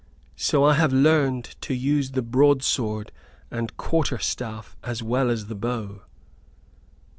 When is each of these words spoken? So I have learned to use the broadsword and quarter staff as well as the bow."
So 0.35 0.63
I 0.63 0.73
have 0.73 0.91
learned 0.91 1.43
to 1.61 1.75
use 1.75 2.09
the 2.13 2.23
broadsword 2.23 3.11
and 3.51 3.77
quarter 3.77 4.17
staff 4.17 4.75
as 4.83 5.03
well 5.03 5.29
as 5.29 5.45
the 5.45 5.53
bow." 5.53 6.01